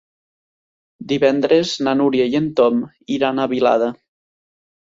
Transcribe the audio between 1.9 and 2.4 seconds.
Núria i